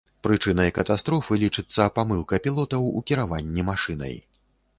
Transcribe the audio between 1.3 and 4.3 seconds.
лічыцца памылка пілотаў у кіраванні машынай.